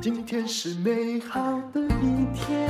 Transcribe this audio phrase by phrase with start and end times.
[0.00, 1.40] 今天是美好
[1.72, 2.68] 的一天。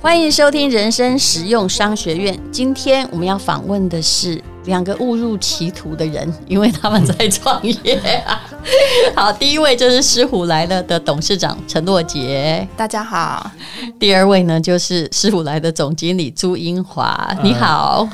[0.00, 2.38] 欢迎收听人生实用商学院。
[2.50, 8.40] 今天我们要访问的是两个误入歧途的人，因为他们在创业啊。
[9.14, 13.50] 好，第一位就是狮虎来了的董事长陈洛杰，大家好。
[13.98, 18.08] 第二位呢，就是狮虎来的总经理朱英华，你好。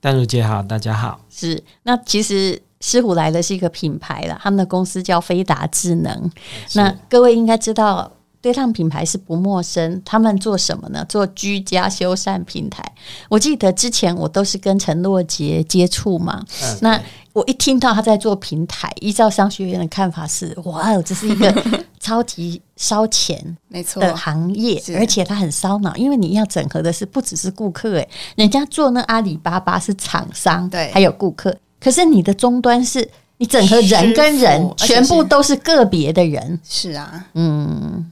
[0.00, 1.20] 淡如姐好，大家好。
[1.30, 6.30] 是，那其实狮虎来了是一个品牌了，他们的公司叫飞达智能。
[6.74, 8.12] 那各位应该知道。
[8.44, 11.02] 对他们品牌是不陌生，他们做什么呢？
[11.08, 12.84] 做居家修缮平台。
[13.30, 17.00] 我记得之前我都是跟陈洛杰接触嘛，嗯、那
[17.32, 21.50] 我一听到他在做平台，依照商学院的看法是，哇哦，这是一个
[21.98, 33.06] 超级烧钱没错的行业，而且它很烧脑，因为你要整合的是不只是顾客，诶，人家做那阿里巴巴是厂商，对，还有顾客，可是你的终端是
[33.36, 38.10] 你整个人跟人，全部都是个别的人，是啊，嗯。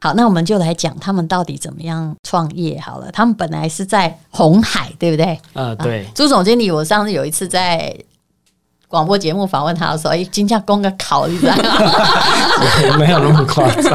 [0.00, 3.10] 好，那我们就来讲他们到底怎么样创业好了。
[3.10, 5.38] 他们本来是在红海，对不对？
[5.52, 6.06] 呃，对。
[6.14, 7.94] 朱总经理，我上次有一次在
[8.94, 12.96] 广播节目访问他的时候，哎，金价攻个考，你知道吗？
[12.96, 13.92] 没有那么夸张。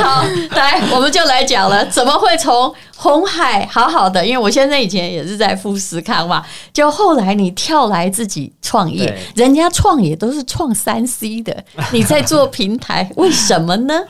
[0.00, 4.24] 好，来，我们就来讲了，怎么会从红海好好的？
[4.24, 11.56] 因为我现在以前也是在富士康嘛，就后来你跳来自己创业，人家创业都是创三 C 的，
[11.90, 14.02] 你在做平台，为什么呢？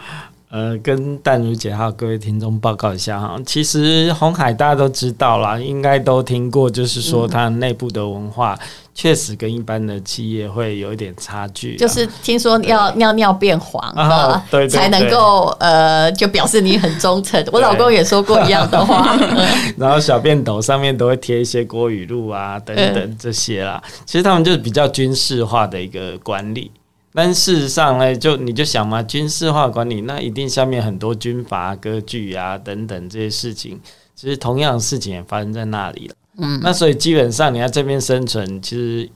[0.53, 8.59] 呃，跟淡如姐还有各位听众报告一下哈，其实红海大家都知道啦，应该都听过，就是说它内部的文化
[8.95, 11.77] 确实跟一般的企业会有一点差距。
[11.77, 17.43] 就是听说要尿尿变黄啊，对，才能够呃，就表示你很忠诚。
[17.51, 19.17] 我老公也说过一样的话。
[19.79, 23.83] 然后小便斗上面都会贴一些国语录啊，等等这些啦。
[24.05, 26.71] 其实他们就是比较军事化的一个管理。
[27.15, 33.79] 但事实上呢，就你就想嘛，军事化管理那一定下面很多军阀割据啊等等这些事情，
[34.15, 36.15] 其实同样的事情也发生在那里了。
[36.39, 39.11] 嗯，那所以基本上你要这边生存，其实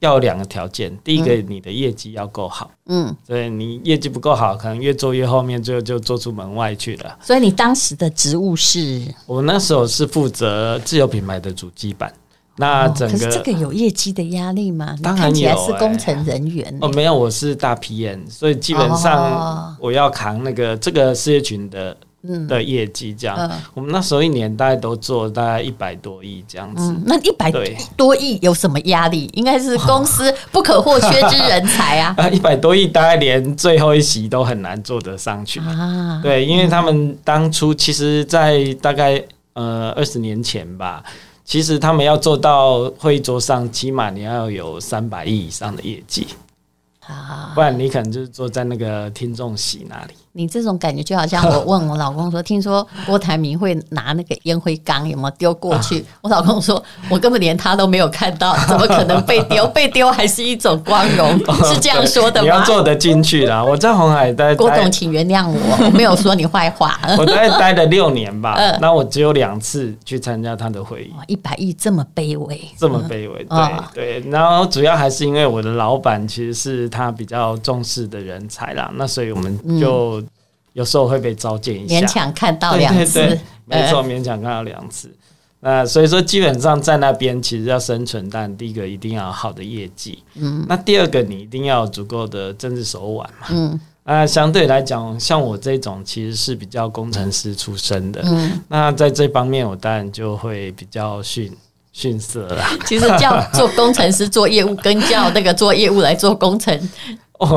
[0.00, 2.72] 要有两个条件，第一个你的业绩要够好。
[2.86, 7.16] 嗯，对，你业绩不够好，可能越做越后面，最后就做出门外去了。
[7.22, 9.02] 所以你当时的职务是？
[9.26, 12.12] 我那时候是负责自有品牌的主机板。
[12.60, 14.94] 那整个、哦、可是这个有业绩的压力吗？
[15.02, 23.14] 当然有、欸，是工程人员哦，没有，我是大 PM，所以基本上我要扛那个这个事业群的、哦、的业绩。
[23.18, 26.82] 这样、嗯，我们那时候一年大概都做大概一百多亿这样子。
[26.92, 27.50] 嗯、那一百
[27.96, 29.30] 多亿有什么压力？
[29.32, 32.14] 应该是公司不可或缺之人才啊！
[32.30, 36.20] 一百多亿大概连最后一席都很难做得上去啊！
[36.22, 39.22] 对，因为他们当初其实，在大概
[39.54, 41.02] 呃二十年前吧。
[41.50, 46.28] 其实他们要做到会议桌上，起码你要有三百亿以上的业绩。
[47.56, 50.14] 不然你可能就是坐在那个听众席那里。
[50.32, 56.04] 你这种感觉就好像我问我老公说，听说郭台铭会拿那个烟灰缸有没有丢过去？
[56.22, 59.66] 我老公说，我根本连他都没有看到，怎么可能被丢？
[59.74, 61.36] 被丢还是一种光荣，
[61.66, 62.42] 是这样说的吗？
[62.42, 63.62] 你要做得进去啦。
[63.62, 66.98] 我在红海待，郭总，请原谅我，我没有说你坏话。
[67.18, 71.12] 我大概待了六年吧，那我只有两次去参加他的会议。
[71.26, 74.30] 一百亿这么卑微，这么卑微，对对。
[74.30, 80.20] 然后主要还是因为我的老板其实是他比较重视的人才啦，那所以我们就。
[80.72, 83.40] 有时候会被召见一下，勉强看到两次，对对对，
[83.82, 85.10] 没错，勉强看到两次。
[85.62, 101.54] 那所以说，基本上在那边其实要生存，但第一个一定要有好的业绩，嗯，那第二个你一定要有足够的政治手腕嘛，嗯，那相对来讲，像我这种其实是比较工程师出身的，嗯，那在这方面我当然就会比较逊
[102.00, 102.70] 逊色啦。
[102.86, 106.88] 其实叫做工程师做业务，跟叫那个做业务来做工程。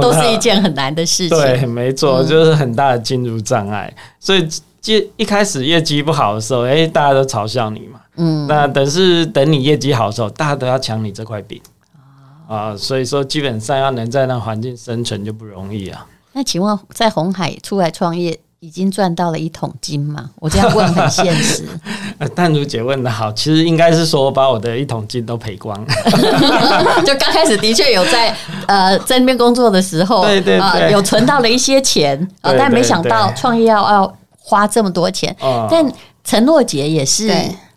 [0.01, 3.93] 都是一件很难的事情，对，没错，就是很大的进入障碍。
[4.17, 4.47] 所以，
[4.85, 7.99] 一一开始业绩不好的时候，哎，大家都嘲笑你嘛。
[8.15, 11.61] 嗯，那等是等你业绩好的时候，大家都要抢你这块饼
[12.47, 12.73] 啊。
[12.77, 16.07] 所以说，基本上要能在那环境生存就不容易啊。
[16.31, 18.39] 那请问，在红海出来创业？
[18.63, 20.30] 已经赚到了一桶金嘛？
[20.38, 21.68] 我这样问很现实。
[22.33, 25.77] 淡如姐问的好，其实应该是说我把我的一桶金都赔光。
[27.06, 28.33] 就刚开始的确有在
[28.65, 35.36] 呃在那边工作的时候，对对对，呃、有存到了一些钱啊、 呃，但没想到创业要要花这么多钱。
[35.69, 35.86] 但
[36.24, 37.30] 陈诺杰也是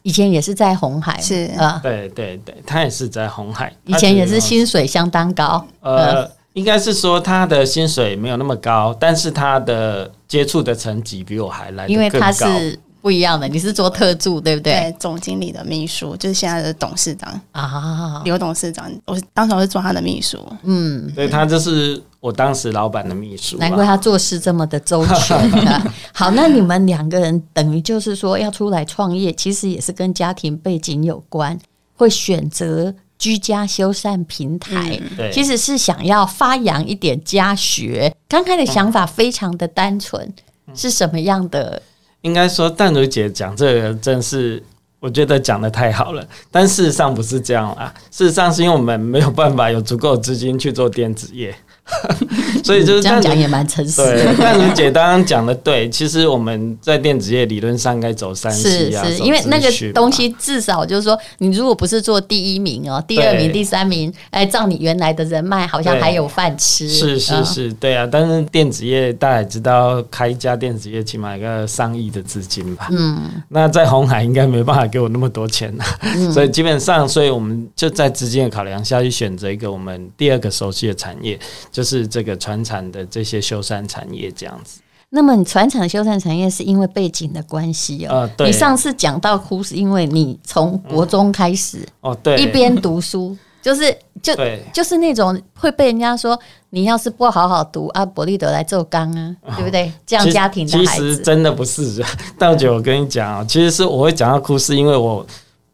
[0.05, 6.31] 以前也是在红海，是啊，对对对，他也是在红海，以前也是薪水相当高，呃。
[6.57, 11.93] 应该是说他的薪水没有那么高，但是他的接触的层级比我还来得更高。
[11.93, 14.73] 因为他是不一样的，你是做特助对不对？
[14.73, 20.39] 对，总经理的秘书就是现在的董事长啊，刘董事长，我当时我是做他的秘书。
[20.63, 25.37] 嗯，对，他就是我当时老板的秘书，难怪他做事这么的周全
[25.69, 25.95] 啊。
[26.15, 31.59] 好，那你们两个人等于就是说要出来创业，其实也是跟家庭背景有关，
[31.97, 32.95] 会选择。
[33.19, 38.15] 居家修缮平台，嗯、其实是想要发扬一点家学。
[38.29, 40.23] 刚开的想法非常的单纯，
[40.67, 41.81] 嗯、是什么样的？
[42.23, 44.63] 应该说，淡如姐讲这个真是，
[44.99, 46.27] 我觉得讲的太好了。
[46.51, 51.55] 但事实上不是这样啊，事实上是因为我们没有办法有足够资金去做电子业。
[52.65, 54.35] 所以就是这样讲也蛮诚实的。
[54.39, 66.89] 但如姐刚刚讲的对，其实我们在电子业理论上该走三是是因为那个东西至少就是说，你如果不是做第一名哦，第二名、第三名，哎，照你原来的人脉，好像还有饭吃。
[66.89, 68.09] 是是是，对啊。
[68.11, 72.89] 但是电子业大家也知道，开一家电子业起码一个上亿的资金吧。
[72.91, 73.31] 嗯。
[73.49, 81.39] 那在红海应该没办法给我那么多钱啊，嗯、 所以基本上，所以我们就在资金的考量下去选择一个我们第二个熟悉的产业。
[81.77, 84.81] 就是这个船产的这些修缮产业这样子。
[85.11, 88.27] 那么，你船产修缮产业是因为背景的关系哦。
[88.39, 94.33] 你上次讲到哭，是因为你从国中开始、嗯、哦，对，一边读书， 就是就
[94.73, 96.39] 就是那种会被人家说
[96.71, 99.93] 你要是不好好读啊，伯利德来做钢啊，对不对？
[100.07, 102.03] 这样家庭的孩子其实真的不是。
[102.39, 105.27] 道姐，我跟你讲啊，其实是我会讲到哭，是因为我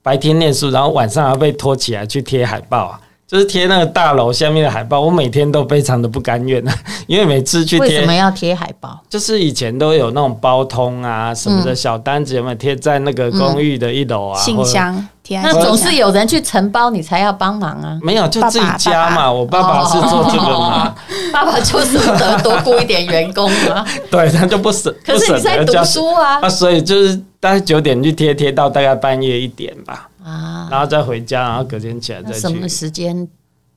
[0.02, 3.00] 白天念书，然后晚上要被拖起来去贴海报啊。
[3.32, 6.62] 就是贴那个大楼下面的海报，我每天都非常的不甘愿，
[7.08, 9.00] 因为每次去贴，为什么要贴海报？
[9.08, 14.38] 就是以前都有那种包通啊什么的小单子，有没有贴在那个公寓的一楼啊？
[14.38, 17.98] 信箱贴，那总是有人去承包，你才要帮忙啊？
[18.02, 19.30] 没有，就自己家嘛。
[19.30, 20.94] 我爸爸是做这个嘛，
[21.32, 23.86] 爸爸就是得多雇一点员工嘛。
[24.10, 30.08] 对，他就不舍，可是你在读书啊，啊，所以就是大概九点去贴，贴到大概半夜一点吧。
[30.24, 32.40] 啊，然后再回家，然后隔天起来再去。
[32.40, 33.28] 什么时间？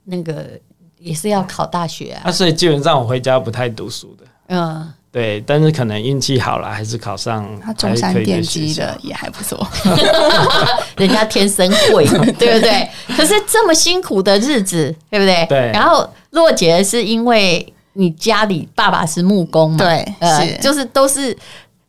[0.03, 0.45] 那个
[0.99, 2.21] 也是要考大学啊。
[2.25, 4.25] 啊，所以基本上我回家不太读书的。
[4.47, 7.47] 嗯，对，但是可能运气好了，还是考上。
[7.63, 9.65] 他中山电机的也还不错，
[10.97, 12.05] 人家天生会，
[12.37, 12.85] 对不对？
[13.15, 15.45] 可是这么辛苦的日子，对不对？
[15.47, 15.71] 对。
[15.71, 19.77] 然后若姐是因为你家里爸爸是木工嘛？
[19.77, 21.33] 对，呃，就是都是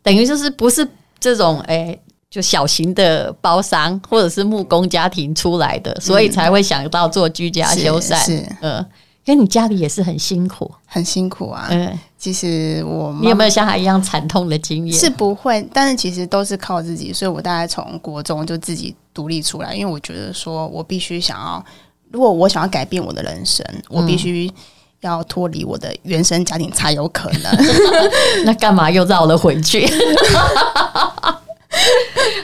[0.05, 0.87] 等于就是不是
[1.19, 1.99] 这种哎。
[2.29, 8.15] 就小型的包商或者是木工家庭出来的，所以才会想到做居家修缮。
[8.27, 8.85] 是，嗯，
[9.27, 11.67] 跟你家里也是很辛苦，很辛苦啊。
[11.69, 14.97] 嗯，其实我，你有没有像他一样惨痛的经验？
[14.97, 17.13] 是不会，但是其实都是靠自己。
[17.13, 21.65] 所以我大概从国中就自己独立出来，因为我觉得说我必须想要，
[22.13, 24.49] 如果我想要改变我的人生，我必须
[25.01, 27.53] 要脱离我的原生家庭才有可能。
[28.47, 29.85] 那干嘛又绕了回去？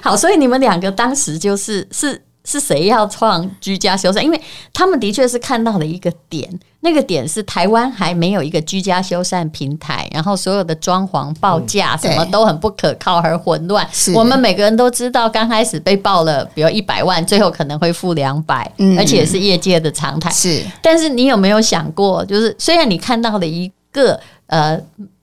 [0.03, 4.21] 好，所以你们两个当时就是是是谁要创居家修缮？
[4.21, 4.41] 因为
[4.73, 6.49] 他们的确是看到了一个点，
[6.81, 13.87] 那个点是台湾还没有一个居家修缮平台，然后所有的装潢报价什么都很不可靠，而混乱。
[14.09, 20.31] 嗯、我们每个人都知道，刚开始被报了，比如一百万，最后可能会付两百，而且是业界的常态。
[20.31, 24.79] 是，但是你有没有想过，就是虽然你看到了一个呃。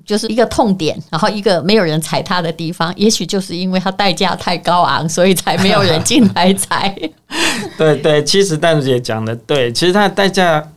[0.10, 6.98] 就是一个痛点，然后一个没有人踩它的地方，也许就是因为它代价太高昂，所以才没有人进来踩。
[7.78, 10.68] 对对，其实淡如姐讲的对，其实它的代价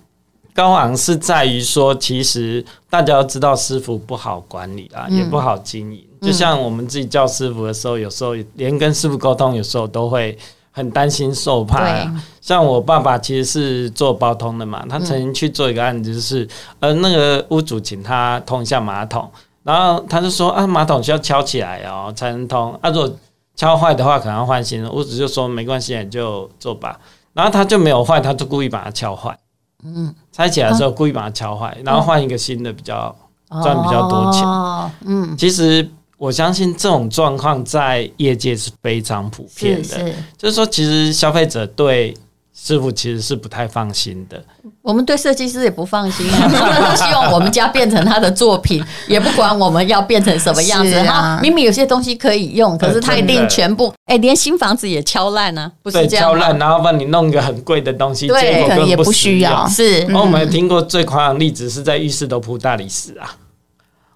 [0.55, 6.05] 高昂是在于说，其实大家要知道师傅不好管理啊，嗯、也不好经营。
[6.21, 10.37] 就像我们自己叫师傅的时候，有时候连跟师傅沟通，有时候都会。
[10.73, 12.11] 很担心受怕，对。
[12.41, 16.45] 像我爸爸其实是做包通的嘛，他曾经去做一个案子，就是、
[16.81, 19.31] 嗯、呃那个屋主请他通一下马桶，
[19.63, 23.09] 然后他就说啊马桶需要敲起来哦才能通，啊如果
[23.55, 26.99] 敲坏的话可能要换新的，屋主就说没关系，你就做吧，
[27.33, 29.39] 然后他就没有坏，他就故意把它敲坏，
[29.85, 33.15] 嗯，拆起来的时候故意把它敲坏，然后换一个新的比较
[33.63, 35.89] 赚、嗯、比较多钱，哦、嗯，其实。
[36.23, 42.17] 我相信这种状况在业界是非常普遍的，是是就是说，其实消费者对
[42.55, 44.41] 师傅其实是不太放心的。
[44.83, 50.95] 我们对设计师也不放心啊，他 们希望我们家变成他的作品，也不管我们要变成什么样子。
[50.95, 59.67] 啊、明明有些东西可以用，可是他一定全部哎、欸，连新房子也敲烂啊，不是这样敲烂，然后帮你弄一个很贵的东西，对结果根本也不需要。
[59.67, 63.35] 是，我们听过最夸张的例子是在浴室都铺大理石啊。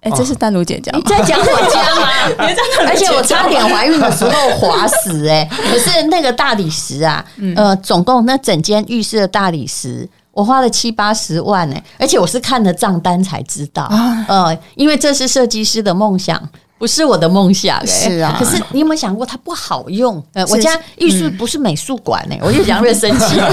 [0.01, 2.07] 哎，这是丹如姐讲，你在讲我家吗？
[2.87, 5.47] 而且我差点怀孕的时候滑死哎！
[5.49, 7.25] 可是那个大理石啊，
[7.55, 11.83] 呃，总共那整间浴室的大理石，我花了七八十万哎！
[11.97, 13.89] 而且我是看了账单才知道，
[14.27, 16.41] 呃，因为这是设计师的梦想，
[16.77, 18.35] 不是我的梦想、欸，是啊。
[18.37, 20.23] 可是你有没有想过，它不好用？
[20.33, 23.39] 呃，我家艺术不是美术馆呢，我越讲越生气。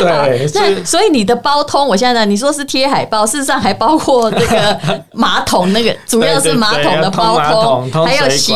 [0.00, 4.80] 对，那所以你的包通，我现在呢，你说是贴海报，事实上还包括这个
[5.12, 8.54] 马桶那个，主要是马桶的包通，通还有洗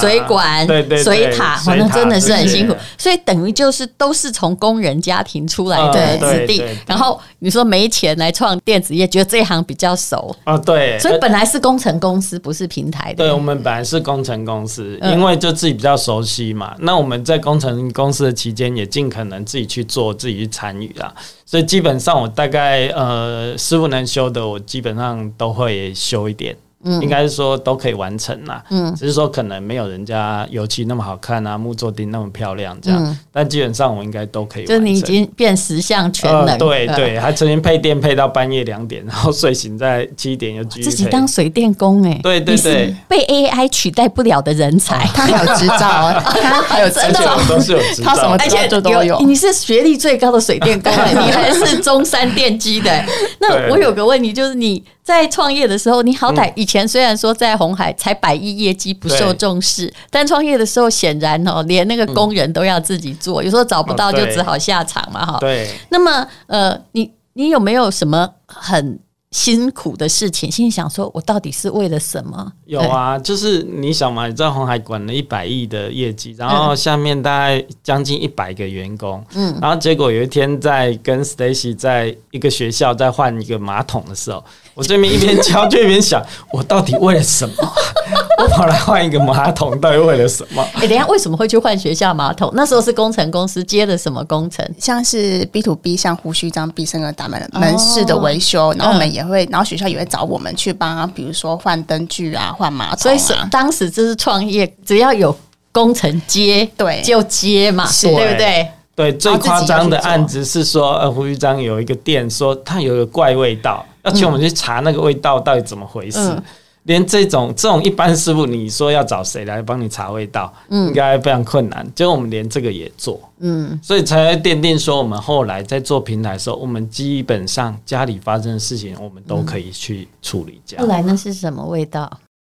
[0.00, 0.66] 水管、
[1.02, 2.74] 水塔，反正真的是很辛苦。
[2.96, 10.98] 所以等于就是都是从工人家庭出来的子弟，然后你说没钱来创电子业，觉得这一行比较熟啊，对。
[11.00, 13.24] 所以本来是工程公司，不是平台的。
[13.24, 16.74] 对，我们本来是工程公司，因为就自己比较熟悉嘛。
[16.80, 21.14] 那我们在工程公司的期间，也尽可能自己去做，自己去参与啦。
[21.44, 26.56] 所以基本上，我大概呃，师傅能修的，我基本上都会修一点。
[26.86, 28.62] 嗯，应该是说都可以完成啦。
[28.70, 33.04] 嗯，只是说可能没有人家油漆那么好看啊，木作钉那么漂亮这样。
[33.04, 34.78] 嗯、但基本上我应该都可以完成。
[34.78, 36.46] 就你已经变十项全能。
[36.46, 40.90] 呃、对对，还曾经配电配到半夜两点，然后睡醒在七点又继续。
[40.90, 42.20] 自己当水电工哎、欸。
[42.22, 42.94] 对对对。
[43.08, 49.20] 被 AI 取代不了的人才，哦、他还有执照啊， 他还有执照，都是有执照，他什么而且都有。
[49.20, 53.06] 你是学历最高的水电工、欸， 你还是中山电机的、欸。
[53.38, 65.38] 那我有个问题，就是你在创业的时候，你好歹以前虽然说在红海才百亿业绩不受重视，但创业的时候显然哦，连那个工人都要自己做，有时候找不到就只好下场嘛哈。
[65.38, 65.70] 对。
[65.90, 68.98] 那么呃，你你有没有什么很
[69.36, 70.50] 辛苦的事情？
[70.50, 72.50] 心里想说，我到底是为了什么？
[72.64, 84.42] 有啊，就是你想嘛，你在红海管了一百亿的业绩，然后下面大概将近一百个员工，嗯，然后结果有一天在跟 Stacy 在一个学校在换一个马桶的时候。
[84.74, 87.54] 我这边一边敲就一边想，我到底为了什么？
[88.38, 90.62] 我跑来换一个马桶，到底为了什么？
[90.76, 92.52] 哎、欸，等一下为什么会去换学校马桶？
[92.54, 94.62] 那时候是工程公司接的什么工程？
[94.78, 102.96] 像是 B to B，像胡须章必胜的大门门市的维修，然后我们也会，然后学校也会找我们去帮，比如说换灯具啊，换马桶、啊。
[102.96, 105.36] 所以是当时就是创业，只要有
[105.72, 108.68] 工程接，对，就接嘛，对不对？
[108.94, 113.84] 对，最夸张的案子是说，呃，胡玉章有一个店说他有一个怪味道。
[114.02, 116.42] 要请我们去查那个味道到底怎么回事，嗯、
[116.86, 121.86] 连这种这种一般师傅，你说要找谁来帮你查味道，嗯、应该非常困难。
[121.94, 130.60] 结果我们连这个也做，嗯，所以才会奠定说，我们后来在做平台的时候，我们基本上家里发生的事情，我们都可以去处理。
[130.64, 132.10] 这样，后来那是什么味道？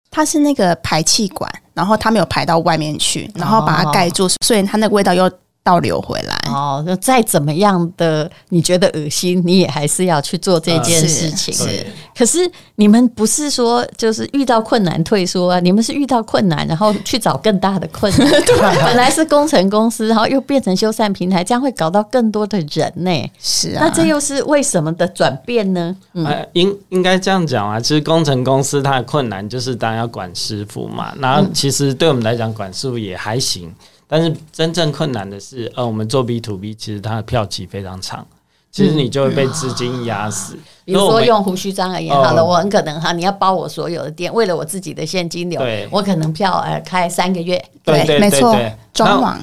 [0.10, 5.32] 它是那个排气管，然后它没有排到外面去，然后把它盖住，哦、所以它那个味道又。
[5.64, 11.54] 倒流回来哦，就再怎么样的你觉得恶心，你也还是要去做这件事情。
[11.54, 12.40] 是，是，可是
[12.76, 15.60] 你们不是说就是遇到困难退缩啊？
[15.60, 18.30] 你们是遇到困难，然后去找更大的困难。
[18.44, 23.32] 对，本来是工程公司，然后又变成修缮平台，这样会搞到更多的人呢。
[23.40, 25.96] 是啊，那这又是为什么的转变呢？
[26.14, 27.80] 嗯，应应该这样讲啊。
[27.80, 31.14] 其实工程公司它的困难就是当然要管师傅嘛。
[31.20, 33.74] 然后其实对我们来讲，管师傅也还行。
[34.08, 38.26] 但是真正困难的是，呃，我们做 B to B，其实它的票期非常长，
[38.72, 40.56] 其实你就会被资金压死。
[40.56, 48.54] 嗯比如说用胡须章而言，好了，我很可能哈，你要包我所有的店，为了我自己的现金流，我可能票呃开三个月，对，没错，
[48.92, 49.40] 装网，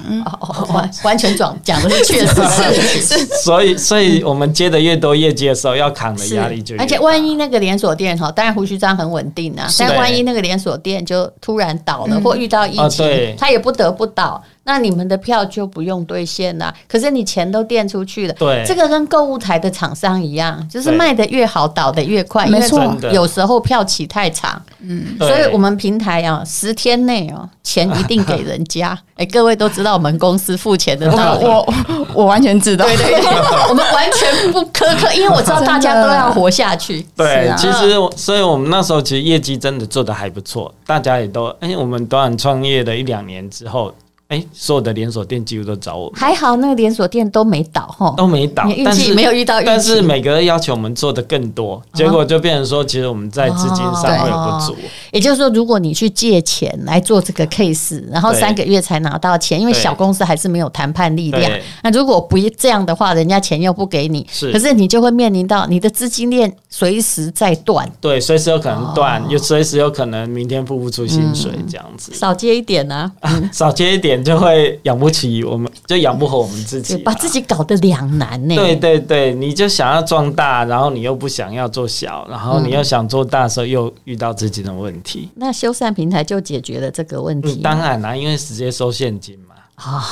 [0.73, 2.35] 完完全装讲的是确实
[3.01, 21.49] 是，所以所以我们接的越多业绩的时候，要扛的压力就越大，而且万一那个连锁店哈，当然胡须章很稳定啊，但万一那个连锁店就突然倒了或遇到疫情，他也不得不倒，那你们的票就不用兑现了，可是你钱都垫出去了，对，这个跟购物台的厂商一样，就是卖的越。
[21.49, 22.95] 好倒得越快，没错。
[23.11, 28.95] 有时候票期太长，嗯，所以我们平台啊，十天内哦，钱一定给人家。
[29.17, 31.73] 哎，各位都知道我们公司付钱的道理，我
[32.13, 37.03] 我完全知道，对对对，我们完全不苛刻， 因为我知道大家都要活下去。
[37.17, 43.91] 对，其实，所以我们那时候其实业绩真的做得还不错，大家也都，哎，我们短短创业的一两年之后。
[44.29, 46.11] 哎，所有的连锁店几乎都找我。
[46.15, 49.65] 还好那个连锁店都没倒哈，都没倒，运气没有遇到运气。
[49.65, 54.75] 但是每个人要求我们做的更多，结果就变成说，其实我们在资金上会有不足。
[55.11, 61.51] 也就是说，如果你去借钱来做这个 case，然后三个月才拿到钱，因为小公司还是没有谈判力量。
[61.81, 67.91] 那如果不这样的话，人家钱又不给你，可是你就会面临到你的资金链随时在断。
[67.99, 72.13] 对，随时有可能断，又随时有可能明天付不出薪水这样子。
[72.13, 73.11] 少接一点呢，
[73.51, 74.18] 少接一点。
[74.23, 78.55] 就会养不起，我们就养不活我们自己，把自己搞得两难呢。
[78.55, 85.29] 对对对，你就想要壮大，然后你又不想要做小，然后你又想做大的时候又遇到自己的问题。
[85.31, 87.55] 嗯、那修缮平台就解决了这个问题。
[87.63, 89.55] 当然啦，因为直接收现金嘛。
[89.75, 90.03] 啊，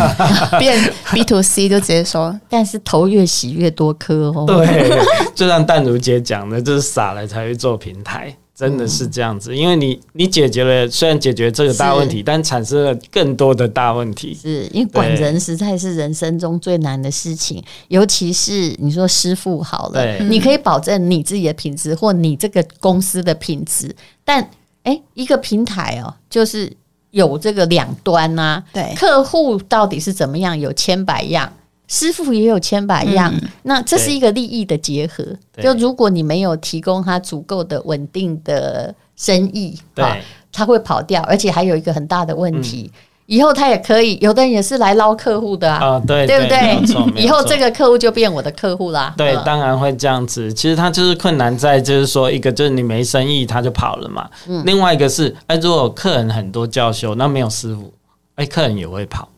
[0.60, 0.78] 变
[1.10, 4.44] B to C 就直接收，但是头越洗越多颗哦。
[4.46, 4.90] 对，
[5.34, 8.36] 就像淡如姐讲的，就是傻了才会做平台。
[8.54, 14.32] 真的是这样子，因为你你解决了，虽然解决这个大问题，但产生了更多的大问题。
[14.32, 23.94] 是因为管人实在是人生中最难的事情，尤其是你说师傅好了，你可以保证你自己的品质或你这个公司的品质，
[24.24, 24.40] 但
[24.84, 26.72] 哎、欸，一个平台哦，就是
[27.10, 31.52] 有这个两端呐、啊，对，客户到底是怎么样，有千百样。
[31.94, 35.24] 师傅也有千百样，嗯、那这是一个利益的结合。
[35.62, 40.04] 就如果你没有提供他足够的稳定的生意，对，
[40.52, 46.58] 他会跑掉，而且还有一个很大的问题，嗯、以后他也可以，有的人也是来捞客户的啊，哦、对，对不对？
[46.84, 49.14] 对以后这个客户就变我的客户啦。
[49.16, 50.52] 对，嗯、当然会这样子。
[50.52, 54.28] 其实他就是困难在，就是说，一个就是你没生意，他就跑了嘛。
[54.48, 57.94] 嗯、另外一个是，哎，如果客人很多叫修，那没有师傅，
[58.34, 59.28] 哎，客人也会跑。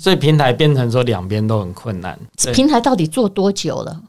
[0.00, 2.18] 所以平台变成说两边都很困难。
[2.54, 4.00] 平台到底做多久了？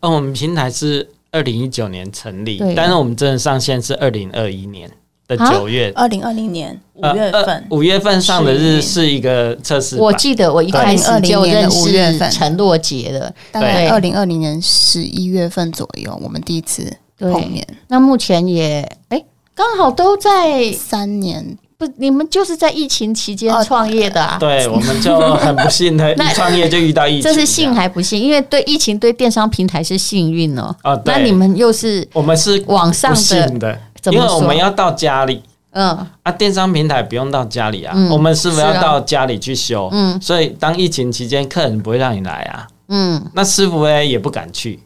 [0.00, 4.88] 哦，我们平台是二零一九年成立，但是我们真的上线是二零二一年
[5.26, 5.90] 的九月。
[5.96, 9.96] 二零二零年五月份，五月份上的日是一个测试。
[9.96, 17.66] 我记得我一开始就认识陈若杰的，大概二零二零年十一月份左右，我们第一次碰面。
[17.88, 19.24] 那目前也哎，
[19.54, 21.58] 刚好都在三年。
[21.78, 24.36] 不，你们就是在疫情期间创业的啊？
[24.40, 27.22] 对，我们就很不幸的， 一创业就遇到疫情。
[27.22, 28.20] 这是幸还不幸？
[28.20, 30.74] 因为对疫情对电商平台是幸运哦。
[30.82, 33.14] 啊，那你们又是我们是网上
[33.60, 33.78] 的，
[34.10, 35.40] 因为我们要到家里。
[35.70, 39.88] 嗯啊，电商平台不用到家里啊，我们师傅要到家里去修。
[39.92, 42.66] 嗯，所以当疫情期间，客人不会让你来啊。
[42.88, 44.80] 嗯，那师傅呢也不敢去。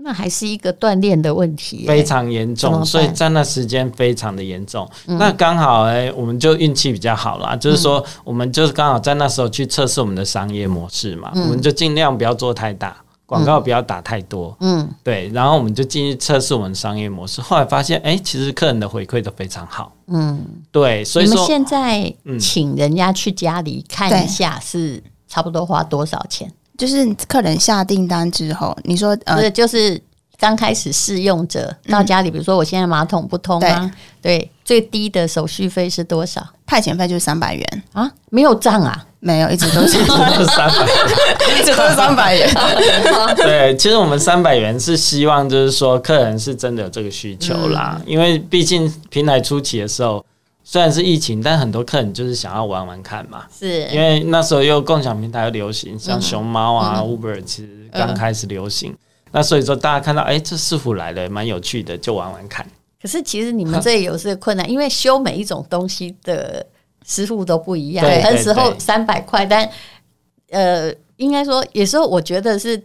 [0.00, 4.88] 那还是一个锻炼的问题，非常严重，所以在那时间非常的严重。
[5.06, 26.50] 嗯、那刚好哎，我们就运气比较好啦，嗯、就是说我们就是刚好在那时候去测试我们的商业模式嘛，嗯、我们就尽量不要做太大广告，不要打太多，嗯，对，然后我们就进去测试我们商业模式，后来发现哎，其实客人的回馈都非常好，嗯，对，所以说你们现在请人家去家里看一下是差不多花多少钱？
[26.78, 30.00] 就是客人下订单之后，你说呃，就是
[30.38, 33.90] 刚开始试用者到家里，比如说我现在马桶不通啊，
[34.22, 36.40] 对，最低的手续费是多少？
[36.64, 42.48] 派遣费就是三百元啊，没有涨啊，没有，一直都是 三百，一直都是三百元。
[43.36, 50.24] 对，其实我们三百元是希望就是说客人是真的有这个需求啦，因为毕竟平台初期的时候。
[50.70, 53.46] 虽然是疫情，但很多客人就是想要玩玩看嘛。
[53.58, 58.92] 是，因为那时候又共享平台又流行，像熊猫啊、嗯、Uber 其实刚开始流行。
[58.92, 58.98] 嗯、
[59.32, 62.66] 那所以说大家看到，哎、欸，这师傅来了，蛮有趣的，就玩玩看。
[63.00, 66.66] 可是其实你们这里有这个困难，因为修每一种东西的
[67.06, 68.04] 师傅都不一样。
[68.04, 69.66] 对，很时候三百块，但
[70.50, 72.78] 呃，应该说有时候我觉得是。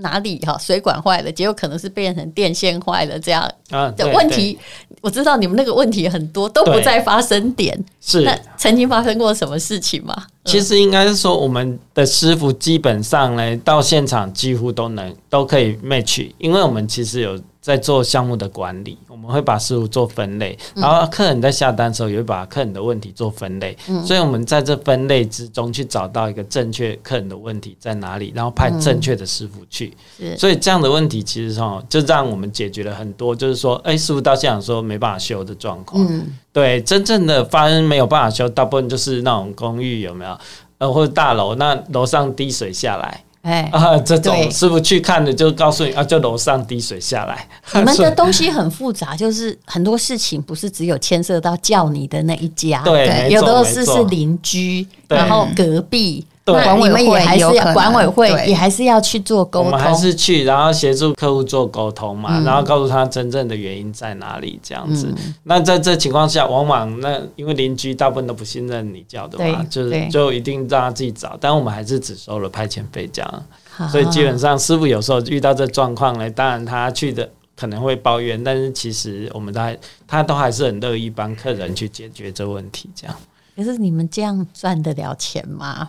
[0.00, 3.50] 哪里哈水管坏了，结果可能是变成电线坏了这样
[3.96, 4.58] 的问题。
[5.00, 10.26] 我知道你们那个问题很多都不在发生点，是那曾经发生过什么事情吗？
[10.50, 17.40] 其实应该是说，我们的师傅基本上呢，到现场几乎都能都可以 match，因为我们其实有。
[17.62, 29.94] 在做项目的管理，我们会把师傅做分类，然后客人在下单的时候也会把客人的问题做分类，嗯、所以我们在这分类之中去找到一个正确客人的问题在哪里，然后派正确的师傅去。
[30.20, 36.02] 嗯、所以这样的问题其实哦就让我们解决了很多，就是说，哎，师傅到现场说没办法修的状况。
[36.08, 40.38] 嗯、对，真正的发生没有办法修，大部分就是那种公寓有没有，
[40.78, 43.24] 呃，或者大楼，那楼上滴水下来。
[43.42, 47.48] 哎啊，这种师傅去看的就告诉你啊，就楼上滴水下来。
[47.72, 56.26] 你们的东西很复杂，就是很多事情不是只有牵涉到叫你的那一家，对，有的是是邻居，然后隔壁。
[56.44, 65.14] 管委会也还是要管委会也还是要去做沟通，我们还是去，然后协助客户做沟通嘛，然后告诉他真正的原因在哪里，这样子。
[65.44, 73.42] 那在这情况下，往往那因为邻居大部分都不信任你叫的嘛，就是就一定让他自己找，但我们还是只收了派遣费这样。
[73.90, 79.72] 所以基本上师傅有时候遇到这状况呢，当然他去的可能会抱怨，但是其实我们他
[80.08, 83.16] 他都还是很乐意帮客人去解决这问题这样。
[83.54, 85.88] 可是你们这样赚得了钱吗？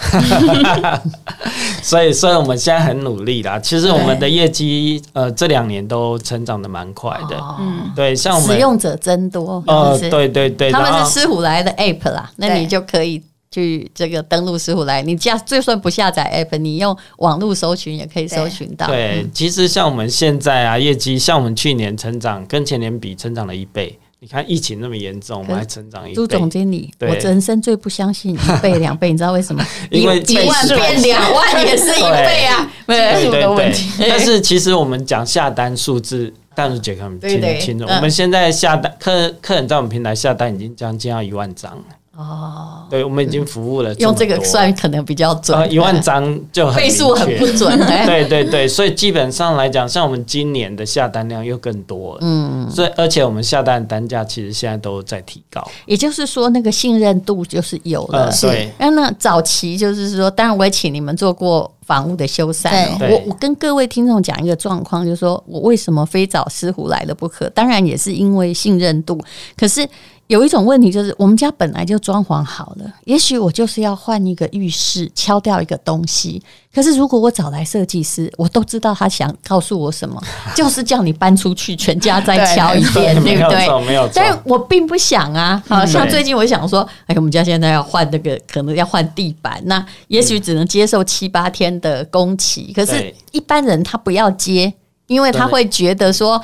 [1.82, 3.58] 所以，所以我们现在很努力啦。
[3.58, 7.36] 其实我们的业绩，呃，这两年都成长的蛮快的。
[7.58, 9.62] 嗯，对，像我们使用者增多。
[9.66, 15.02] 呃，对对对，他们是师傅来的 app 啦，那你就可以去这个登录师傅来。
[15.02, 18.86] 你下就算不下载 app，你用网络搜寻也可以搜寻到。
[18.86, 23.98] 对，其实像我们现在啊，业绩像我们去年成长跟前年比成长了一倍。
[24.22, 26.14] 你看疫情那么严重，我们还成长一倍。
[26.14, 29.66] 朱总经理，我人生最不相信一倍两倍，你知道为什么？
[29.90, 34.08] 因为一万变两万也是一倍啊，对对对对。
[34.10, 37.86] 但是其实我们讲下单数字，淡如姐可能听得清楚。
[37.86, 41.84] 我们现在下单客客人在我们平台下单已经将近要一万张了。
[42.20, 43.94] 哦，对，我们已经服务了。
[43.94, 47.78] 用这个算可能比较准，一万张就很倍数很不准。
[48.04, 52.18] 对对对，所以基本上来讲，像我们今年的下单量又更多了。
[52.20, 55.66] 嗯，所以而且我们下单的单价其实现在都在提高。
[55.86, 58.30] 也就是说，那个信任度就是有了。
[58.42, 58.70] 对。
[58.78, 62.70] 那那早期就是说，当然我也请你们做过房屋的修缮。
[63.00, 67.48] 我我跟各位听众讲一个状况，就是说我为什么非找师傅来了不可？
[67.50, 69.18] 当然也是因为信任度。
[69.56, 69.88] 可是。
[70.30, 76.40] 有一种问题就是，我们家本来就装潢好了，也许我就是要换一个浴室，敲掉一个东西。
[76.72, 80.22] 可是如果我找来设计师，我都知道他想告诉我什么，
[80.54, 83.86] 就是叫你搬出去，全家再敲一遍，对，对不对？
[83.88, 84.12] 没有错。
[84.14, 92.72] 但是我并不想啊，好像最近我想说，哎，我们家现在要换那个，可能要换地板，那也许只能接受七八天的工期。
[92.72, 94.72] 可是，一般人他不要接，
[95.08, 96.40] 因为他会觉得说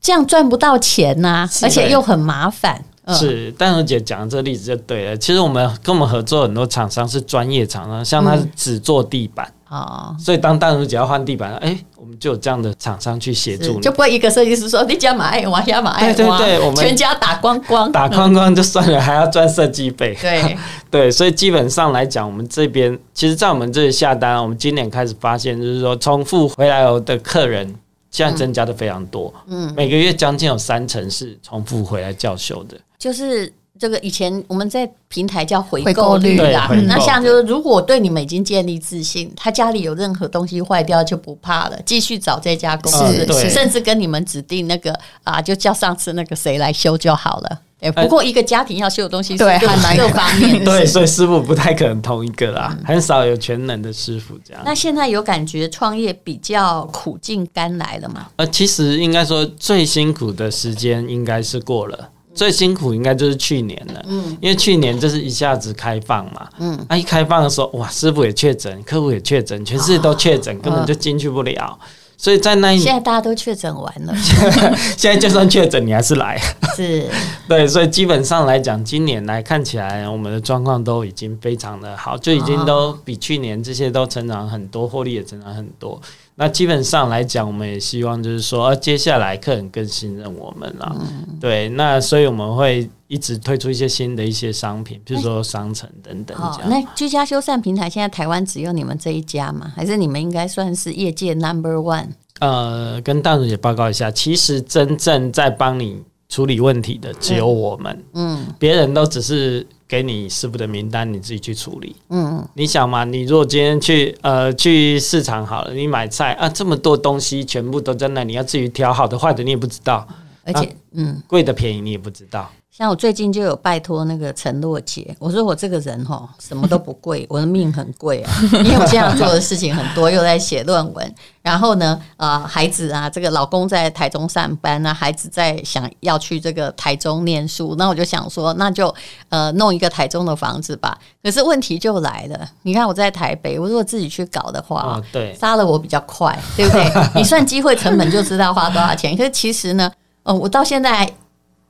[0.00, 2.80] 这样赚不到钱呐、啊，而且又很麻烦。
[3.14, 5.16] 是，淡如姐讲的这个例子就对了。
[5.16, 20.16] 其实我们跟我们合作很多厂商是专业厂商，像他是只做地板啊，嗯、所以当淡如姐要换地板，哎、欸，我们就有这样的厂商去协助你，就不会一个设计师说你家买爱，我家买爱，对对对，我们全家打光光，打光光就算了，还要赚设计费。
[20.20, 20.56] 对。
[20.88, 27.74] 对，所以基本上来讲，我们这边其实，在我们这里下单，我们今年开始发现，就是说重复回来的客人
[28.10, 32.78] 现在增加的非常多，嗯，每个月将近有三成是重复回来叫修的。
[32.98, 47.60] 就是这个以前我们在平台叫回购率啦，那像就是如果对你们已经建立自信，他家里有任何东西坏掉就不怕了，继续找这家公司，甚至跟你们指定那个啊，就叫上次那个谁来修就好了。
[47.80, 54.62] 哎，不过一个家庭要修的东西，对，还各方面，对，所以师傅不太可能同一个啦，很少有全能的师傅这样。
[54.64, 58.28] 那现在有感觉创业比较苦尽甘来了吗？
[58.36, 62.08] 呃，其实应该说最辛苦的时间应该是过了。
[62.36, 71.78] 最辛苦应该就是去年了，嗯，因为去年就是一下子开放嘛，嗯，那、啊、一开放的时候，哇，师傅也确诊，客户也确诊，全世界都确诊，哦、根本就进去不了，
[72.18, 74.14] 所以在那一年，现在大家都确诊完了，
[74.96, 76.38] 现在就算确诊，你还是来，
[76.76, 77.08] 是，
[77.48, 86.00] 对，所以基本上来讲，今年来看起来，我们的状况都已经非常的好，就已经都比去年这些都成长很多，获利也成长很多。
[86.38, 90.94] 那基本上来讲，我们也希望就是说，接下来客人更信任我们了。
[91.00, 96.36] 嗯、对，那所以我们会一直推出一些新的一些商品，比如说商城等等。
[96.36, 99.72] 好，那居家修缮平台现在台湾只有你们这一家吗？
[99.74, 102.08] 还是你们应该算是业界 number one？
[102.40, 108.04] 呃，跟淡如姐报告一下，其实真正在帮你处理问题的只有我们。
[108.12, 109.66] 嗯，别人都只是。
[109.88, 111.94] 给你师傅的名单，你自己去处理。
[112.08, 120.06] 嗯，你想嘛，你如果今天去呃去市场好了，你买菜啊，这么多东西全部都在那，你要自己挑好的坏的，你也不知道。
[120.44, 122.50] 而且，啊、嗯，贵的便宜你也不知道。
[122.76, 138.94] 像我最近就有拜托那个陈洛姐，我说我这个人哈什么都不贵，我的命很贵啊，因为我现在做的事情很多，又在写论文，然后呢，呃，孩子啊，这个老公在台中上班啊，孩子在想要去这个台中念书，那我就想说，那就
[139.30, 140.98] 呃弄一个台中的房子吧。
[141.22, 146.92] 可是问题就来了，你看我在台北，我如果自己去搞的话，哦、对，杀了我比较快，对不对？
[147.16, 149.16] 你算机会成本就知道花多少钱。
[149.16, 149.90] 可是其实呢，
[150.24, 151.10] 呃，我到现在。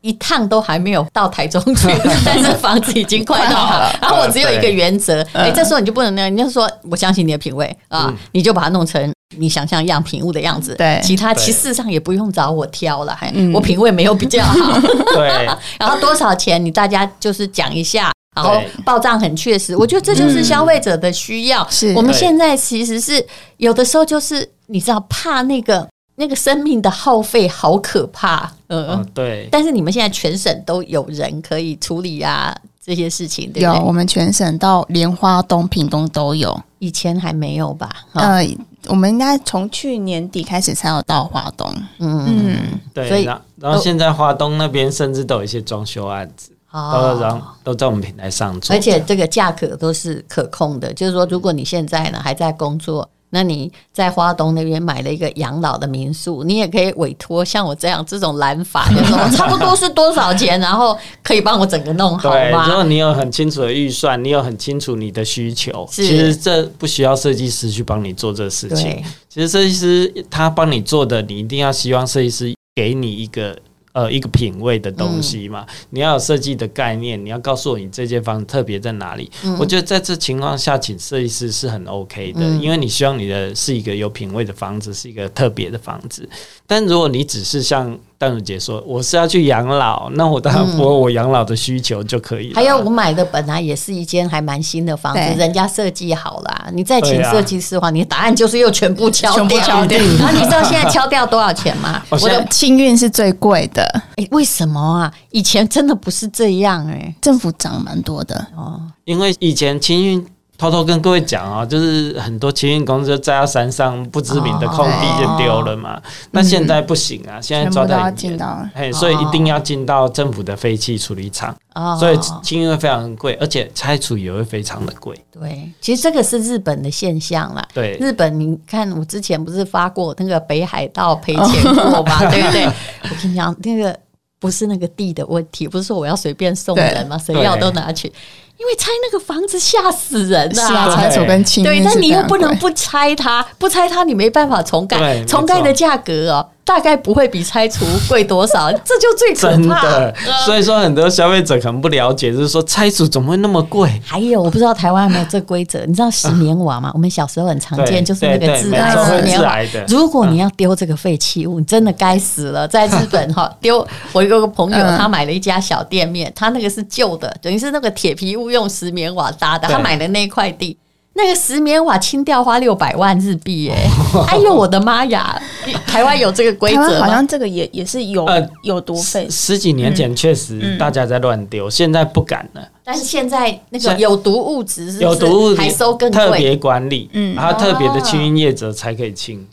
[0.06, 1.88] 一趟都还没有到台中去，
[2.24, 3.92] 但是房子已经快到了。
[4.00, 10.76] 然后我只有一个原则，哎，这时候你就不能那样，你就说我相信你的品味啊，你就把它弄成你想象样品物的样子。
[10.76, 14.54] 对，其他其实上也不用找我挑了，还我品味没有比较好。
[15.12, 15.44] 对，
[15.80, 21.66] 然后多少钱你大家就是讲一下，然后报账很确实，我觉得这就是消费者的需要。
[21.68, 25.84] 是我们现在其实是有的时候就是你知道怕那个。
[26.18, 29.48] 那个生命的耗费好可怕，嗯、哦，对。
[29.52, 33.78] 但是你们现在全省都有人可以处理啊，这些事情，对不对？
[33.78, 37.90] 有，我们全省到莲花东、屏东都有，以前还没有吧？
[38.14, 38.42] 呃，
[38.86, 43.08] 我们应该从去年底开始才有到花东，嗯嗯，对。
[43.08, 43.24] 所以，
[43.56, 50.90] 然后现在花东那边甚至都有一些装修案子，哦，都然后都在我们平台上做，而且这个价格都是可控的。
[50.94, 53.06] 就是说，如果你现在呢还在工作。
[53.30, 62.68] 那你在花东那边买了一个养老的民宿，你也可以委托像我这样这种懒法，就 说差不多是多少钱，然后可以帮我整个弄好吗？
[62.68, 68.84] 如果你有很清楚的预算，你有很清楚你的需求，其实这不需要设计师去帮你做这事情。
[68.84, 73.56] 对其实设计师他帮你做的，你一定要希望设计师给你一个
[73.96, 79.30] 呃一个品味的东西嘛，嗯、你要有设计的概念，你要告诉我你这间房子特别在哪里。
[79.42, 86.28] 嗯、我觉得在这情况下，请设计师是很 OK 的，嗯、因为你希望你的是一个有品味的房子，是一个特别的房子。
[86.66, 92.54] 但如果你只是像淡如姐说，我是要去养老，那我当然符合我养老的需求就可以了。
[92.54, 99.60] 还有我买的本来也是一间还蛮新的房子，人家设计好了，你再请设计师的话，你的答案就是又全部敲掉。
[99.60, 99.98] 敲掉。
[100.18, 102.02] 然后你知道现在敲掉多少钱吗？
[102.10, 103.82] 我的清运是最贵的。
[104.16, 105.12] 哎，为什么啊？
[105.30, 108.80] 以前真的不是这样哎，政府涨蛮多的哦。
[109.04, 110.26] 因为以前清运。
[110.58, 116.00] 偷偷跟各位讲啊，就是很多清运公司就在到山上不知名的空地就丢了嘛。
[116.30, 118.38] 那现在不行啊，现在抓到严，
[118.74, 121.54] 哎，所以一定要进到政府的废弃处理厂。
[121.98, 125.14] 所以清运会非常贵，而且拆除也会非常的贵。
[125.30, 127.62] 对，其实这个是日本的现象啦。
[127.74, 132.18] 对，日本你看，我之前不是发过那个北海道赔钱过吗？
[132.32, 132.64] 对不对？
[132.64, 133.94] 我跟你讲，那个
[134.38, 138.10] 不是那个地的问题，不是说我要随便送人嘛，谁要都拿去。
[138.58, 140.96] 因为拆那个房子吓死人呐、啊！
[140.96, 146.48] 拆除跟清运，对，但你又不能不拆它，不拆它你没办法重盖，重盖的价格哦。
[146.66, 149.52] 大概不会比拆除贵多少，这就最可怕。
[149.52, 153.88] 真的，所以说很多消费者可能不了解，就是说拆除怎么会那么贵？
[154.04, 155.84] 还有，我不知道台湾有没有这规则？
[155.86, 156.90] 你知道石棉瓦吗？
[156.92, 159.56] 我们小时候很常见，就是那个致癌石棉瓦。
[159.86, 162.66] 如果你要丢这个废弃物，你真的该死了。
[162.76, 170.76] 在日本哈，丢我有个朋友，他买了一家小店面，他那个是旧的，等于是那个铁皮屋用石棉瓦搭的，他买的那一块地。
[171.16, 173.88] 那个石棉瓦清掉花六百万日币，哎，
[174.28, 175.40] 哎呦我的妈呀！
[175.86, 179.26] 台湾有这个规则，好像这个也也是有呃有毒废。
[179.30, 182.62] 十几年前确实大家在乱丢，现在不敢了。
[182.84, 189.44] 但是现在那个有毒物质是有毒物质还收更贵，特别管理，嗯，然后特别的清运业者才可以清。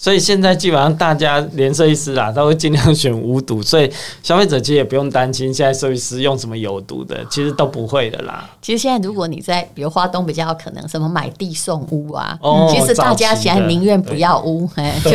[0.00, 8.48] 所以现在基本上大家连设计师啊都会尽量选无毒，所以消费者其实也不用担心现在设计师用什么有毒的，其实都不会的啦。
[8.62, 14.70] 其实现在如果你在比如花东比较有可能什么买地送屋啊，哦、其实大家现在宁愿不要屋，
[15.02, 15.10] 就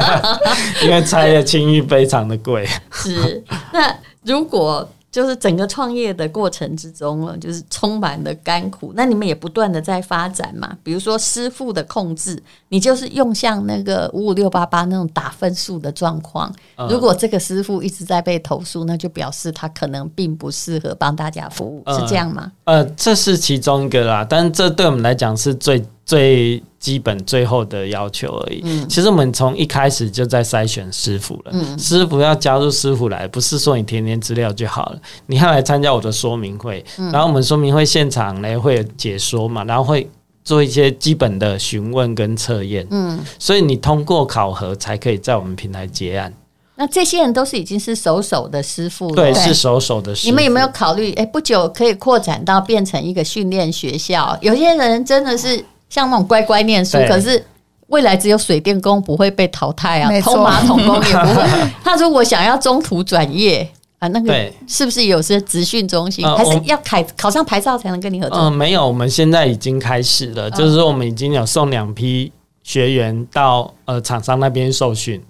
[0.82, 2.66] 因为拆的清玉非常的贵。
[2.90, 4.88] 是，那如果。
[5.10, 8.92] 就是整个创业的过程之中了，就是充满了甘苦。
[8.94, 16.52] 那你们也不断的在发展嘛，比如说师傅的控制，你就是用像那个五五六八八那种打分数的状况。
[16.88, 22.52] 如果这个师傅一直在被投诉，那就表示他可能并不适合帮大家服务，是这样吗？
[22.64, 26.62] 呃，这是其中一个啦，但这对我们来讲是最最。
[26.80, 28.62] 基本最后的要求而已。
[28.64, 31.50] 嗯，其实我们从一开始就在筛选师傅了。
[31.52, 36.82] 嗯，师傅要加入师傅来，不是说你填填资料就好了，你要来参加我的说明会。
[36.96, 40.10] 嗯，然后我们说明会现场呢会有解说嘛，然后会
[40.42, 42.86] 做一些基本的询问跟测验。
[42.90, 46.32] 嗯，所以你通过考核才可以在我们平台结案。
[46.76, 49.14] 那这些人都是已经是熟手的师傅了。
[49.14, 50.26] 对，是熟手的师傅。
[50.26, 51.12] 你们有没有考虑？
[51.12, 54.34] 哎，不久可以扩展到变成一个训练学校？
[54.40, 55.62] 有些人真的是。
[55.90, 57.44] 像那种乖乖念书，可是
[57.88, 61.46] 未来只有水电工不会被淘汰啊，通马桶工也不会。
[61.84, 64.32] 他如果想要中途转业啊，那个
[64.66, 68.38] 是不是有些职训中心，还是要考考上牌照才能跟你合作？
[68.38, 75.20] 嗯，没有，我们现在已经开始了，就是说我们已经有送两批学员到呃厂商那边受训。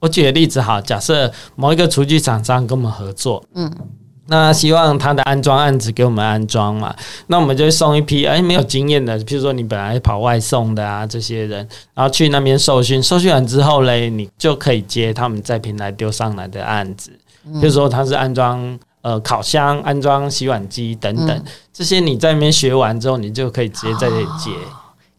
[0.00, 3.70] 我举个例子哈，假设某一个厨具厂商跟我们合作，嗯。
[4.30, 6.94] 那希望他的安装案子给我们安装嘛？
[7.28, 17.10] 那我们就会送一批哎没有经验的，譬如说你本来跑外送的啊这些人，然后去那边受训，受训完之后嘞，你就可以接他们在平台丢上来的案子，
[17.54, 24.50] 譬如说他是安装呃烤箱、安装洗碗机等等这些，你在那边学完之后，你就可以直接在这里接。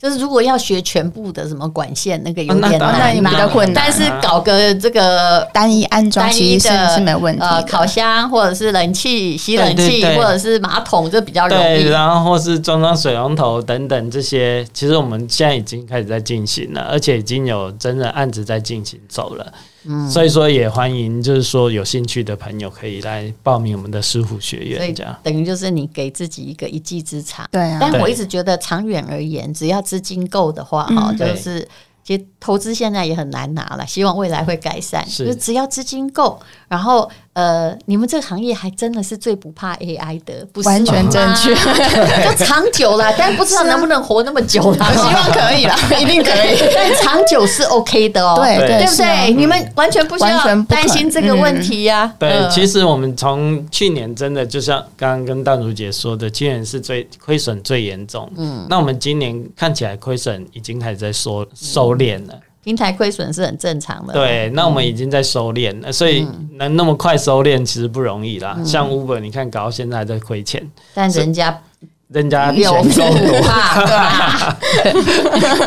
[0.01, 3.83] 就是如果要学全部的什么管线，那个有点难，比较困难。
[3.83, 7.41] 但是搞个这个单一安装，其实是是没问题。
[7.41, 11.83] 呃，烤箱或者是冷气、吸冷气，或者是马桶，这比较容易。
[11.83, 19.53] 对，然后或是装装水龙头等等这些，其实我们现在已经开始在进行了，而且已经有真的案子在进行走了。
[19.85, 25.15] 嗯，所以说也欢迎，就是说有兴趣的朋友可以来报名我们的师傅学院，这样。
[25.23, 27.47] 等于就是你给自己一个一技之长。
[27.51, 31.67] 对啊，但我一直觉得长远而言，只要资金够的话，哈、嗯，就是。
[32.01, 35.08] 其实投资现在也很难拿了，希望未来会改善。
[35.08, 41.54] 是，就只要资金够，然后呃，你们这个行业还真的是最不怕 AI 的，不是完全正确，
[42.25, 44.93] 就长久了， 但不知道能不能活那么久了。
[44.93, 46.58] 希望可以啦， 一定可以。
[46.73, 49.34] 但长久是 OK 的哦，对对不对？
[49.34, 52.12] 你们完全不需要担心这个问题呀。
[52.17, 58.30] 对，其实我们从去年真的就像刚刚跟淡如姐说的，去年是最亏损最严重。
[58.38, 61.89] 嗯，那我们今年看起来亏损已经开始在收收。
[61.99, 62.28] 练了，
[62.63, 64.13] 平台亏损是很正常的。
[64.13, 68.57] 对，那我们已经在收敛了，所以能那么快收敛其实不容易啦。
[68.65, 71.61] 像 Uber，你看搞到现在还在亏钱，但人家。
[72.09, 72.89] 人家钱够多，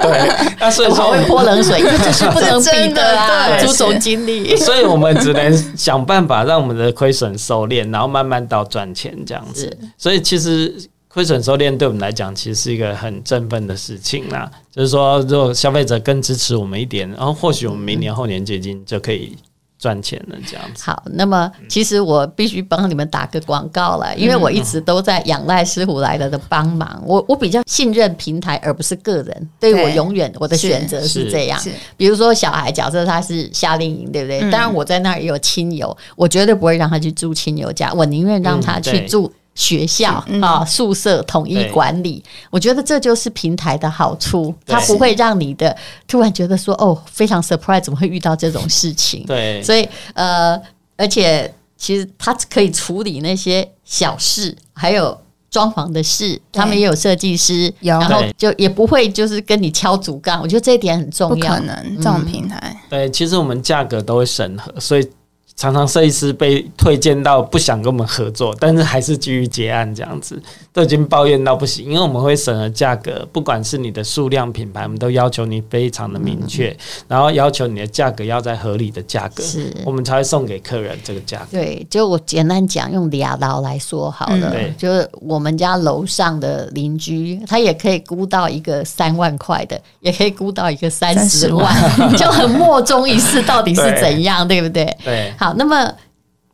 [0.02, 4.57] 对，那所以说会泼冷水，这是不能比的啊， 朱总经理。
[4.57, 9.78] 所以我们只能想办法让我们的亏损收敛，然后慢慢到赚钱这样子。
[9.96, 10.74] 所以其实
[11.12, 14.51] 亏损收敛对我们来讲，其实是一个很振奋的事情啦。
[14.70, 19.37] 就是说，如果消费者更支持我们一点，然后或许我们明年后年接近就可以。
[19.79, 20.85] 赚钱了这样子。
[20.85, 27.03] 好，那么其实我必须帮你们打个广告了，因为我一直都在仰赖师傅来了的帮忙。
[27.05, 29.51] 我我比较信任平台，而不是个人。
[29.59, 31.61] 对我永远我的选择是这样。
[31.96, 34.38] 比如说小孩，假设他是夏令营，对不对？
[34.53, 39.33] 当然我在那儿也有亲友，我绝对不会让他去住亲友家，我宁愿让他去住。
[39.55, 45.77] 学校啊，宿舍统一管理，我觉得这就是平台的好处，它不会让你的
[46.09, 49.25] 突然觉得说哦，非常 surprise，怎么会遇到这种事情？
[49.27, 50.59] 对，所以呃，
[50.97, 61.35] 而且其实它可以处理那些小事，还有装潢的事，他们也有设计师，然后就也不会就是跟你敲竹杠，我觉得这一点很重要。
[61.37, 65.07] 不可能这种平台，对，其实我们价格都会审核，所以。
[65.55, 70.41] 常常设计师被推荐到不想跟我们合作，但是还是继续结案这样子，
[70.73, 71.87] 都已经抱怨到不行。
[71.87, 81.47] 因为我们会审核价格，不管是你的数量品牌，我们都要求你非常的明确，然后要求你的价格要在合理的价格，是我们才会送给客人这个价格。
[81.53, 91.73] 对，就我简单讲，用俩刀来说好了，嗯、就是我们家楼上的邻居，他也可以估到一个三万块的，也可以估到一个三十万，
[92.17, 94.97] 就很莫衷一是，到底是怎样，对，对不对？
[95.05, 95.33] 对。
[95.42, 95.92] 好，那么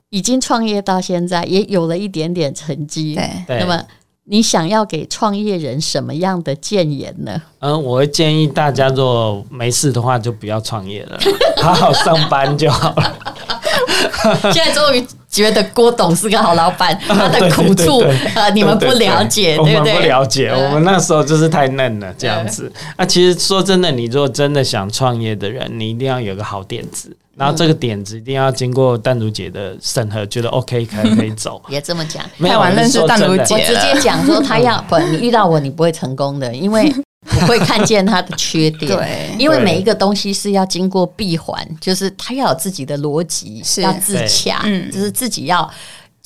[0.09, 3.15] 已经创业到现在，也有了一点点成绩。
[3.47, 3.85] 对，那么
[4.25, 7.43] 你想要给创业人什么样的建言呢？
[7.59, 11.19] 嗯，我会建议大家，如果没事的话，就不要创业了，
[11.61, 13.15] 好好上班就好了。
[14.53, 17.99] 现在终于觉得郭董是个好老板， 他的苦处
[18.35, 19.79] 呃，你们不了解，对不对？
[19.79, 22.73] 我们不了解，我们那时候就是太嫩了，这样子。
[22.97, 27.17] 那其实说真的，你如果真的想创业的人，你一定要有个好点子。
[27.37, 31.63] 然后这个点子一定要经过淡如姐的审核，觉得 OK 可以可以走。
[31.71, 36.93] 也这么讲，太晚认识淡如姐，我直接讲说他要不，你遇到我你不会成功的，因为
[37.37, 38.91] 我会看见他的缺点。
[38.91, 44.63] 对，因为每一个东西是要经过闭环，就是他要有自己的逻辑，要自洽，
[44.93, 45.71] 就是自己要。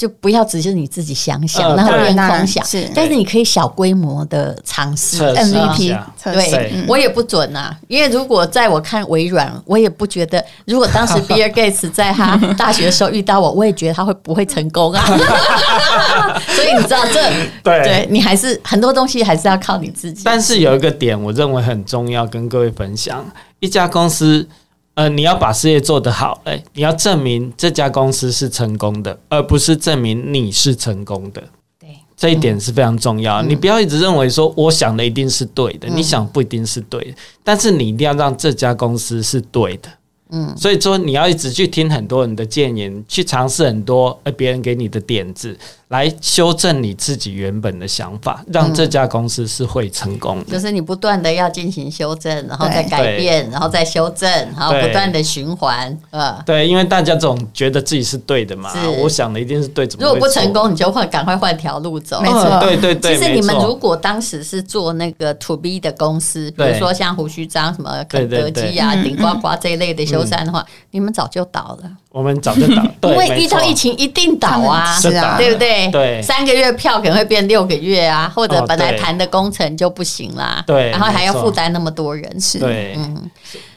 [0.02, 2.64] 就不要只是你自己想想，然后别人空想。
[2.64, 5.96] 是，但是你可以小规模的尝试 MVP。
[6.24, 10.44] 对，我也不准啊，因为如果在我看微软，我也不觉得。
[10.64, 15.06] 如果当时 比尔盖茨在他大学的时候遇到我，我也觉得他会不会成功啊。
[16.48, 17.22] 所以你知道这，
[17.62, 20.22] 对，对你还是很多东西还是要靠你自己。
[20.24, 23.24] 但是有一个点，我认为很重要，跟各位分享：
[23.60, 24.48] 一家公司。
[24.94, 31.42] 呃，你要把事业做得好，哎，你要证明这家公司是成功的，而不是证明你是成功的。
[31.80, 33.42] 对，这一点是非常重要。
[33.42, 39.88] 嗯，你不要一直认为说我想的一定是对的，嗯，你想不一定是对的，但是你一定要让这家公司是对的。
[40.34, 45.58] 嗯，所以说你要一直去听很多人的建言，去尝试很多呃别人给你的点子。
[45.92, 50.44] 来修正你自己原本的想法，让这家公司是会成功的。
[50.50, 54.26] 就是你不断的要进行修正，然后再改变，然后再修正，
[54.56, 55.94] 然后不断的循环。
[56.08, 58.72] 呃，对，因为大家总觉得自己是对的嘛。
[59.02, 59.86] 我想的一定是对。
[59.86, 60.06] 怎么？
[60.06, 62.22] 如果不成功，你就换，赶快换条路走。
[62.22, 63.14] 没错，对对对。
[63.14, 71.90] 其实你们如果当时是做那个 to B 的公司，比如说像胡须张、什么肯德基啊、顶呱呱这一类的修缮的话，你们早就倒了。
[72.12, 75.88] 我们早就倒， 因为遇到疫情一定倒啊，是啊，对不对？
[75.90, 83.30] 对，三个月票可能会变六个月啊，或者本来谈的工程就不行啦，对，然后还要负担那么多人，是，对，嗯。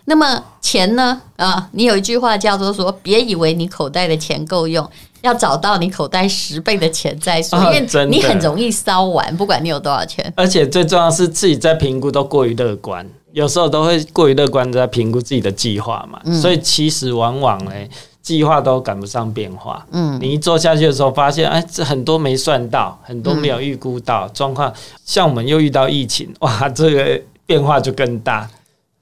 [0.07, 1.19] 那么钱呢？
[1.35, 4.87] 啊，你有一句话叫做说，别以为你口袋的钱够用，
[5.21, 10.31] 要找到你口袋十倍的钱再说，因为你很容易烧完，不管你有多少钱。
[10.35, 13.03] 而且最重要是自己在评估都过于乐观。
[13.33, 17.71] 有时候都会过于乐观，在评估自己的计划嘛，嗯、所以其实往往呢，
[18.25, 19.85] 计划都赶不上变化。
[19.91, 24.67] 嗯，你一做下去的时候，发现哎，这很多没算到，很多没有预估到状况。
[24.71, 24.73] 嗯、
[25.05, 28.49] 像我们又遇到疫情，哇，这个变化就更大。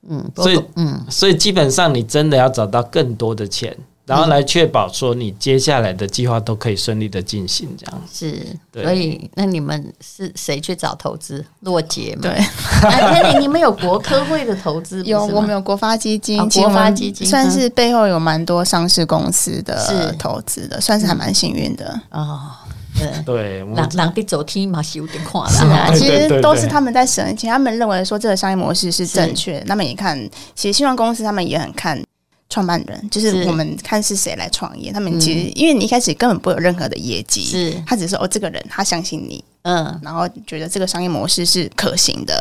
[0.09, 3.73] 嗯，所以嗯，所以基本上你真的要找到更多的钱。
[4.05, 8.45] 然后来确保说你接下来的计划都可以顺利的进行，这样是。
[8.73, 11.43] 所以那你们是谁去找投资？
[11.61, 12.23] 洛杰吗？
[12.23, 12.31] 对。
[12.89, 15.01] 哎，你你们有国科会的投资？
[15.07, 21.97] 有，我们有国发基金，国发基金算是背后有蛮多上市公司的投资的，算是还蛮幸运的。
[22.09, 22.51] 哦，
[22.99, 29.65] 嗯，对，让让地走天嘛是有点快是啊， 其实对对对都是他们在审，其实他们认为说这个商业模式是正确的。
[29.67, 30.17] 他们也看，
[30.53, 32.01] 其实新创公司他们也很看
[32.53, 34.91] 创办人，就是是我们看是谁来创业。
[34.91, 42.39] 他们其实因为你一开始根本不会有任何的业绩，是他只是哦这个人他相信你，嗯，然后觉得这个商业模式是可行的，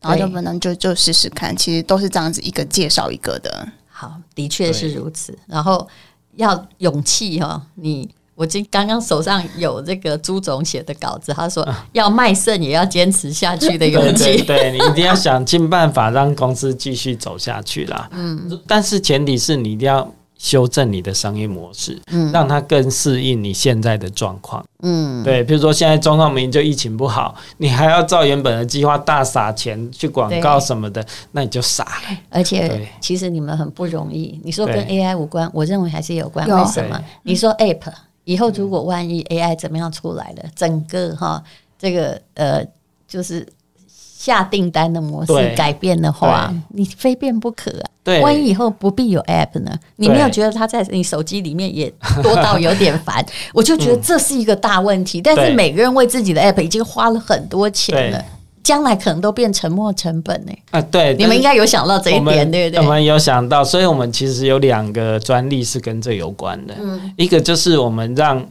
[0.00, 1.56] 然后就对不能就就试试看。
[1.56, 3.68] 其实都是这样子一个介绍一个的。
[3.88, 5.36] 好，的确是如此。
[5.48, 5.88] 然后
[6.36, 14.44] 要勇气哈，你我今刚刚手上有这个朱总写的稿子，他说要卖肾也要坚持下去的勇对对气。
[14.44, 18.08] 对，你一定要想尽办法让公司继续走下去啦。
[18.14, 20.08] 嗯，但是前提是你一定要
[20.38, 24.64] 修正你的商业模式，嗯，让它更适应你现在的状况。
[24.84, 32.18] 嗯，对，比如说现在中创明就疫情不好，你还要照原本的计划大撒钱去广告什么的，那你就傻了。
[32.30, 34.40] 而且其实你们很不容易。
[34.44, 36.46] 你说跟 AI 无关，我认为还是有关。
[36.46, 37.02] 有为什么？
[37.24, 37.90] 你说 App
[38.28, 41.42] 以后如果万一 AI 怎么样出来了，整个哈
[41.78, 42.62] 这个呃
[43.06, 43.46] 就是
[43.86, 47.88] 下订单的模式改变的话，你非变不可啊。
[48.04, 49.74] 对，万一以后不必有 App 呢？
[49.96, 51.90] 你没有觉得它在你手机里面也
[52.22, 53.24] 多到有点烦？
[53.54, 55.22] 我就觉得这是一个大问题。
[55.22, 58.24] 但是每个人为自己的 App 已经花了很多钱了对，
[58.62, 62.84] 将来可能都变沉没成本呢、啊，对，你们应该有想到这一点，对不对？
[62.84, 66.74] 我们有想到，所以我们其实有两个专利是跟这有关的。
[66.78, 68.46] 嗯一个就是我们让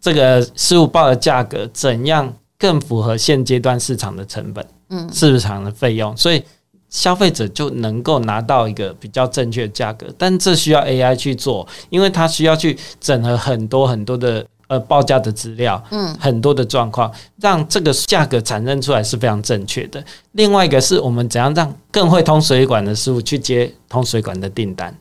[0.00, 6.42] 这个事务报的价格怎样更符合现阶段市场的成本，嗯，市场的费用，所以
[6.90, 10.06] 消费者就能够拿到一个比较正确的价格。
[10.18, 20.02] 但这需要 AI 去做，因为它需要去整合很多很多的呃报价的资料，嗯，很多的状况，让这个价格产生出来是非常正确的。
[20.32, 24.94] 另外一个是我们怎样让更会通水管的师傅去接通水管的订单。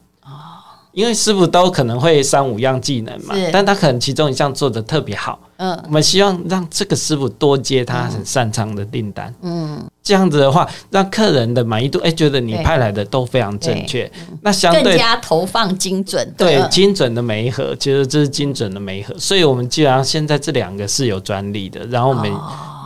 [0.93, 5.39] 因为师傅都可能会三五样技能嘛，但他可能其中一项做得特别好。
[5.55, 9.33] 嗯我们希望让这个师傅多接他很擅长的订单。
[9.41, 14.11] 嗯，这样子的话，让客人的满意度，哎，觉得你派来的都非常正确。
[14.41, 19.13] 那相对更加投放精准，嗯对精准的媒合，其实这是精准的媒合。
[19.17, 22.31] 所以我们既然现在这两个是有专利的，然后我们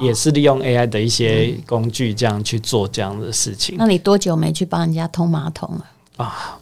[0.02, 5.86] 也是利用 AI 的一些工具，这样去做这样的事情那你多久没去帮人家通马桶了？
[6.18, 6.58] 啊。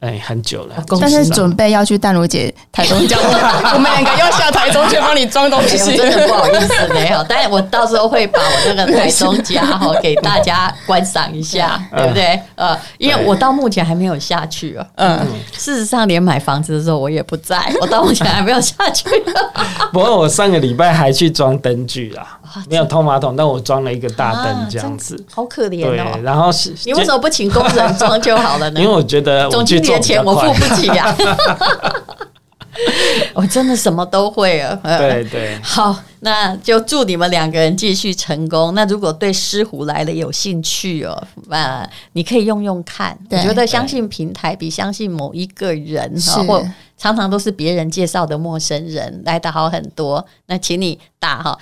[0.00, 5.96] 哎，很久了，但是准备要去淡如姐台中教 我，我们两个要下台中去帮你装东哎西呦，。
[5.98, 7.22] 真的不好意思，没有。
[7.28, 12.40] 但是我到时候会把我那个台中家哈给大家观赏一下，对不对？
[12.54, 14.86] 呃，因为我到目前还没有下去哦。
[14.94, 15.20] 嗯，
[15.52, 19.06] 事实上，连买房子的时候我也不在，我到目前还没有下去。
[19.92, 22.38] 不过我上个礼拜还去装灯具啦，
[22.68, 25.14] 没有通马桶，但我装了一个大灯这样子。
[25.28, 26.18] 啊好可怜对，哦！
[26.22, 28.78] 然后是你为什么不请工人装就好了呢？
[28.80, 31.14] 因为我觉得总经理的钱我付不起呀、
[33.34, 34.78] 我真的什么都会啊。
[34.82, 38.74] 呃对对， 好，那就祝你们两个人继续成功。
[38.74, 43.16] 那如果对狮虎来了有兴趣哦，那你可以用用看。
[43.24, 50.24] 我对觉得相信平台比相信某一个人是哈，或常常都是别人介绍的陌生人来的好很多。
[50.46, 51.58] 那请你打哈，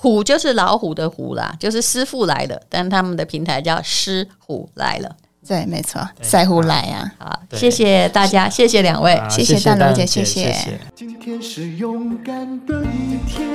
[0.00, 5.16] 虎就是老虎的虎啦，就是师傅来了，但他们的平台叫狮虎来了。
[5.46, 7.10] 对，没错，赛虎来啊！
[7.18, 9.14] 好，谢谢大家，谢谢两位。
[9.14, 10.80] 啊谢谢大龙姐谢谢谢谢。
[10.94, 13.48] 今天是勇敢的一天，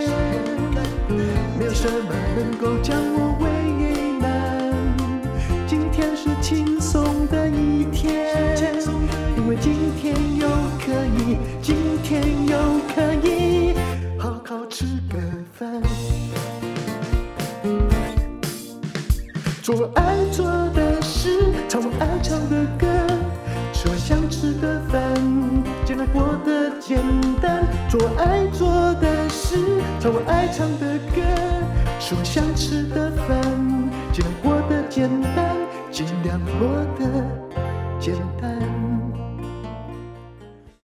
[1.59, 3.47] 没有什么能够将我为
[4.19, 4.25] 难。
[5.67, 8.33] 今天是轻松的一天，
[9.37, 9.71] 因为今
[10.01, 10.15] 天
[19.63, 20.45] 做我爱做
[20.75, 21.39] 的事，
[21.69, 22.85] 唱我爱唱的歌，
[23.71, 24.99] 吃我想吃的饭，
[25.85, 26.99] 尽量过得简
[27.41, 27.65] 单。
[27.89, 29.55] 做我爱做的事，
[30.01, 31.21] 唱我爱唱的歌，
[31.97, 33.41] 吃我想吃的饭，
[34.11, 35.55] 尽量过得简单，
[35.89, 36.67] 尽量过
[36.99, 37.25] 得
[38.01, 38.61] 简单。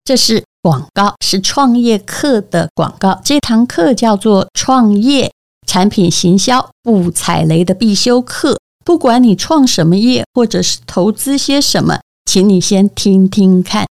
[0.03, 3.21] 这是广告，是创业课的广告。
[3.23, 5.31] 这堂课叫做创业
[5.65, 8.59] 产品行销不踩雷的必修课。
[8.85, 13.87] 不管你创什么业，或者是投资些什么，请你先听听看，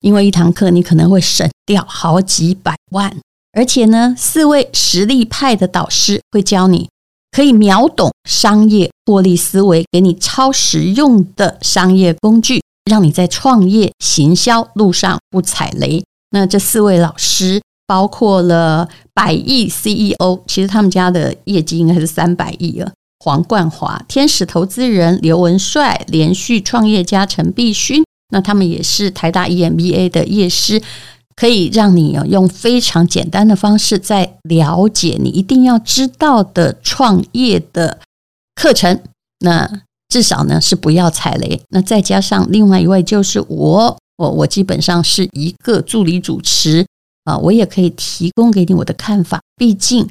[0.00, 3.14] 因为一堂课你可能会省掉好几百万。
[3.52, 6.88] 而且呢，四位实力派的导师会教你
[7.32, 12.62] 可以秒懂商业获利思维，给你超实用的商业工具。
[12.88, 16.02] 让你在创业行销路上不踩雷。
[16.30, 22.90] 那这四位老师包括了百亿 CEO，其实他们家的业绩应该是三百亿了。
[23.18, 30.82] 黄冠华、天使投资人刘文帅、连续创业家陈必勋，那他们也是台大 EMBA 的业师。
[31.36, 38.00] 可以让你用非常简单的方式，在了解你一定要知道的创业的
[38.56, 39.00] 课程。
[39.38, 41.60] 那至少呢是不要踩雷。
[41.68, 46.84] 那再加上另外一位就是我，我我基本上是一个助理主持
[47.22, 49.40] 啊，我也可以提供给你我的看法。
[49.54, 50.08] 毕竟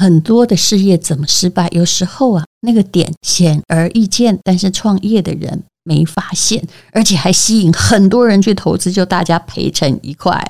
[0.00, 5.62] 很多的事业怎么失败，有时候啊那个点显而易见，但是创业的人。
[5.82, 10.46] 没发现，而且还吸引很多人去投资，就大家赔成一块。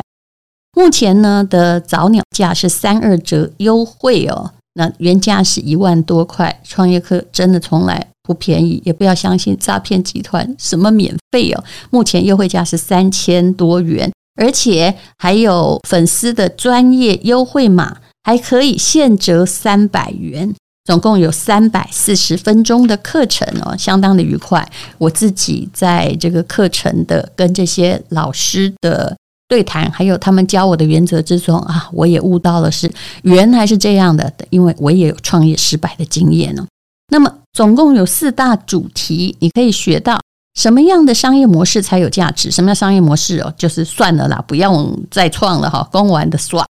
[0.77, 6.61] 目前呢的早鸟价是三二折优惠哦，那原价是一万多块。
[6.65, 11.65] 创业课真的从来不便宜，也不要相信诈骗集团什么免费哦。
[11.91, 20.55] 目前优惠价是三千多元，而且还有粉丝的专业优惠码，还可以现折三百元。
[20.87, 24.67] 总共有三百四十分钟的课程哦，相当的愉快。
[24.99, 29.17] 我自己在这个课程的跟这些老师的
[29.47, 32.91] 对谈，还有他们教我的原则之中啊，我也悟到了是
[33.23, 36.67] 原来是这样的，因为我也有创业失败的经验呢。
[37.13, 40.21] 那么总共有四大主题，你可以学到
[40.55, 42.51] 什么样的商业模式才有价值？
[42.51, 43.55] 什么样商业模式哦？
[43.57, 46.67] 就是算了啦，不用再创了哈，公完的算。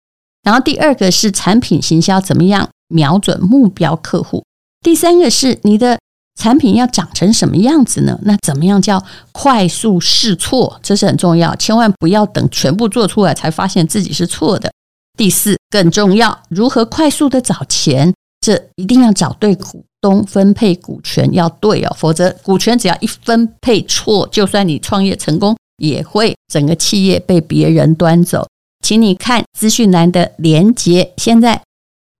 [0.46, 2.70] 然后第二个是产品行销怎么样？
[2.88, 4.44] 瞄准目标客户。
[4.82, 6.00] 第三个是你的
[6.40, 8.20] 产品要长成什么样子呢？
[8.22, 10.80] 那怎么样叫快速试错？
[10.84, 14.72] 这是很重要，千万不要等全部做出来才发现自己是错的。
[15.18, 18.14] 第四更重要，如何快速的找钱？
[18.42, 28.46] 这一定要找对股东，分配股权要对哦，否则股权只要一分配错，就算你创业成功，也会整个企业被别人端走。
[28.86, 31.64] 请你看资讯栏的连接，现在。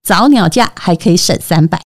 [0.02, 1.80] 早鸟价还可以省三百，